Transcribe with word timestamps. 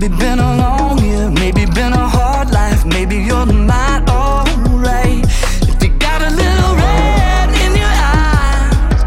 Maybe 0.00 0.16
been 0.16 0.38
a 0.38 0.56
long 0.56 0.98
year, 1.04 1.30
maybe 1.30 1.66
been 1.66 1.92
a 1.92 2.08
hard 2.08 2.50
life, 2.52 2.86
maybe 2.86 3.16
you're 3.16 3.44
not 3.44 4.08
alright. 4.08 5.26
If 5.68 5.82
you 5.82 5.90
got 5.98 6.22
a 6.22 6.30
little 6.30 6.74
red 6.74 7.50
in 7.64 7.76
your 7.76 7.94
eyes, 8.16 9.04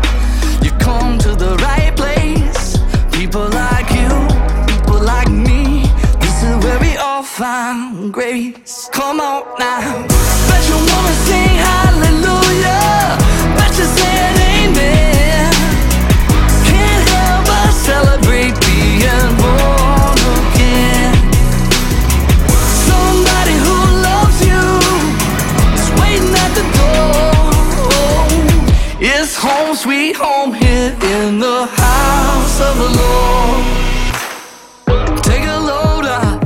you 0.63 0.69
come 0.73 1.17
to 1.17 1.33
the 1.33 1.55
right 1.65 1.95
place. 1.97 2.77
People 3.11 3.49
like 3.49 3.89
you, 3.89 4.07
people 4.67 5.01
like 5.01 5.29
me, 5.29 5.89
this 6.19 6.43
is 6.43 6.63
where 6.63 6.77
we 6.79 6.95
all 6.97 7.23
find 7.23 8.13
grace. 8.13 8.87
Come 8.93 9.19
on 9.19 9.45
now, 9.57 10.05
bet 10.47 10.63
you 10.69 10.75
wanna 10.75 11.15
sing 11.25 11.57
hallelujah, 11.57 12.02
It's 29.15 29.35
home, 29.37 29.75
sweet 29.75 30.15
home 30.15 30.53
here 30.55 30.91
in 30.91 31.37
the 31.37 31.67
house 31.67 32.59
of 32.59 32.75
the 32.81 32.89
Lord. 32.99 33.63
Take 35.21 35.45
a 35.45 35.59
load 35.59 36.05
out, 36.05 36.41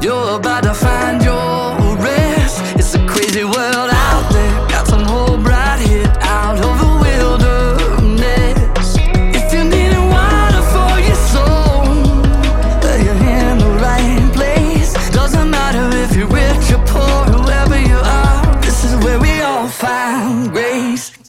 you're 0.00 0.36
about 0.36 0.62
to 0.62 0.74
find 0.74 1.20
your 1.24 1.76
rest. 1.96 2.62
It's 2.76 2.94
a 2.94 3.04
crazy 3.04 3.42
world 3.42 3.90
out 3.90 4.30
there, 4.32 4.68
got 4.68 4.86
some 4.86 5.02
hope 5.02 5.44
right 5.44 5.80
here 5.80 6.06
out 6.20 6.60
of 6.60 6.78
the 6.78 6.86
wilderness. 7.04 8.96
If 9.34 9.52
you 9.52 9.64
need 9.64 9.98
water 9.98 10.62
for 10.72 11.00
your 11.00 11.20
soul, 11.34 12.22
then 12.80 13.04
you're 13.04 13.22
in 13.42 13.58
the 13.58 13.72
right 13.82 14.32
place. 14.34 14.94
Doesn't 15.10 15.50
matter 15.50 15.90
if 16.04 16.14
you're 16.14 16.28
rich 16.28 16.70
or 16.70 16.78
poor, 16.86 17.24
whoever 17.34 17.76
you 17.76 17.98
are, 17.98 18.56
this 18.62 18.84
is 18.84 18.94
where 19.04 19.18
we 19.18 19.40
all 19.40 19.66
find 19.66 20.52
grace. 20.52 20.67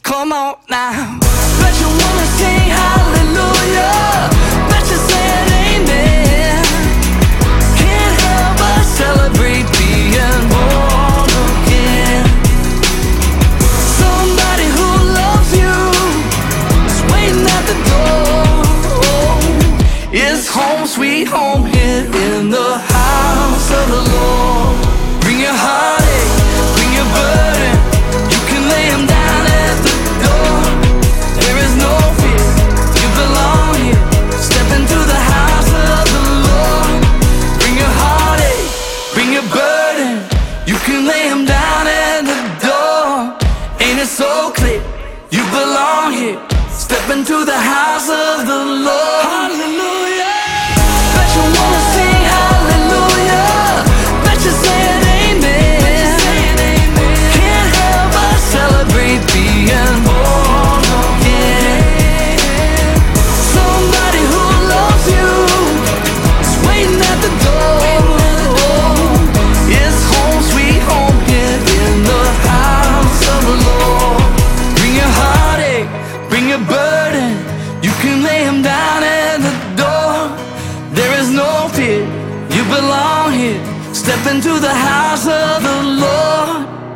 Come 0.02 0.32
on 0.32 0.56
now, 0.68 1.18
bet 1.60 1.74
you 1.80 1.86
wanna 1.86 2.26
sing 2.38 2.68
hallelujah, 2.80 4.30
bet 4.68 4.84
you 4.90 4.98
said 5.10 5.46
amen. 5.66 6.64
Can't 7.80 8.14
help 8.20 8.58
but 8.58 8.82
celebrate 9.00 9.66
being 9.78 10.42
born 10.50 11.30
again. 11.46 12.24
Somebody 14.00 14.66
who 14.76 14.88
loves 15.20 15.50
you 15.62 15.76
is 16.90 16.98
waiting 17.12 17.46
at 17.56 17.64
the 17.70 17.76
door. 17.90 18.44
It's 20.12 20.48
home, 20.48 20.86
sweet 20.86 21.28
home 21.28 21.64
here 21.66 22.04
in 22.26 22.50
the 22.50 22.78
house 22.78 23.70
of 23.80 23.86
the 23.94 24.02
Lord. 24.14 24.74
Bring 25.22 25.38
your 25.40 25.54
heartache, 25.54 25.99
Ain't 44.00 44.08
it 44.08 44.12
so 44.12 44.50
clear? 44.56 44.82
You 45.30 45.42
belong 45.50 46.14
here. 46.14 46.40
Step 46.70 47.10
into 47.10 47.44
the 47.44 47.52
house 47.52 48.08
of 48.08 48.46
the 48.46 48.64
Lord. 48.88 49.59
Step 84.00 84.26
into 84.32 84.58
the 84.58 84.74
house 84.74 85.26
of 85.26 85.62
the 85.62 85.82
Lord. 86.00 86.89